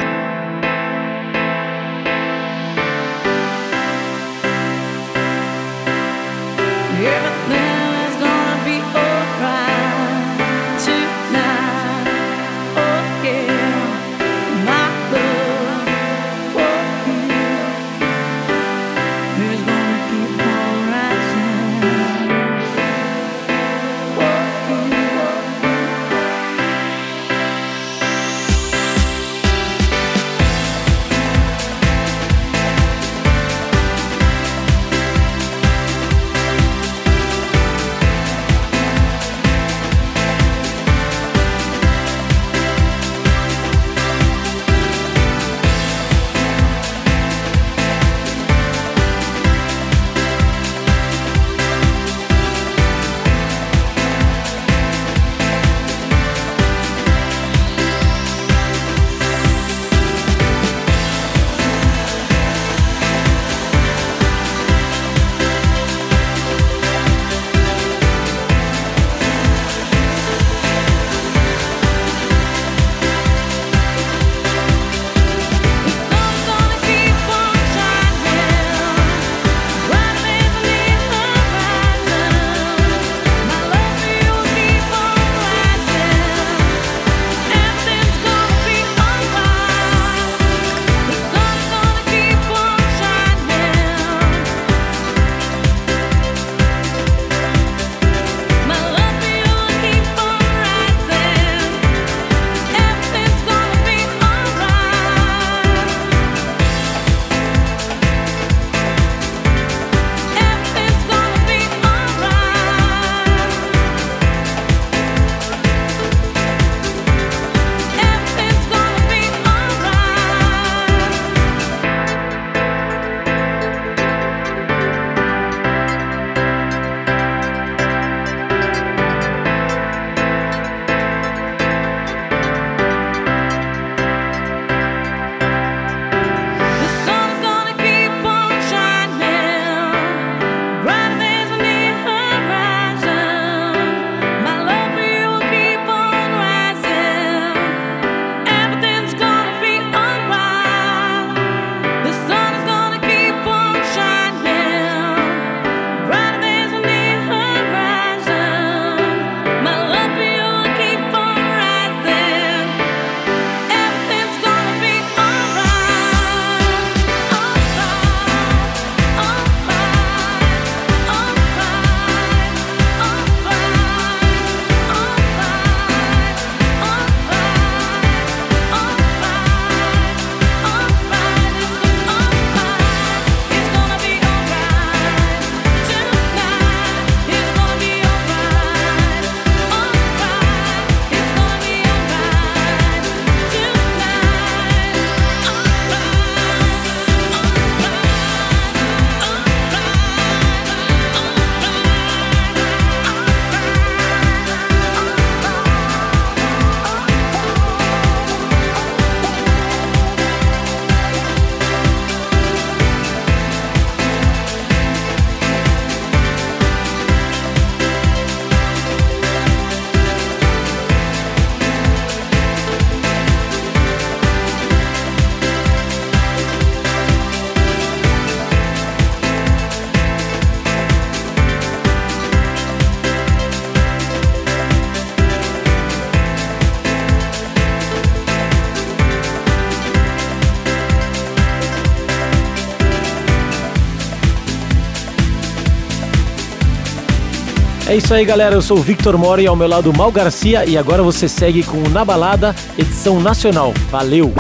[247.90, 248.54] É isso aí, galera.
[248.54, 251.78] Eu sou o Victor Mori, ao meu lado Mal Garcia e agora você segue com
[251.80, 253.74] o Na Balada, edição nacional.
[253.90, 254.32] Valeu!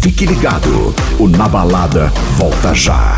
[0.00, 3.13] Fique ligado, o Na Balada volta já.